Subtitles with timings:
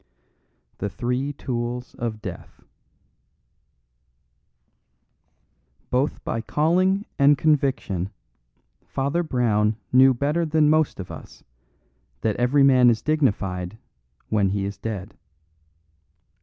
[0.79, 2.63] The Three Tools of Death
[5.91, 8.09] Both by calling and conviction
[8.83, 11.43] Father Brown knew better than most of us,
[12.21, 13.77] that every man is dignified
[14.29, 15.13] when he is dead.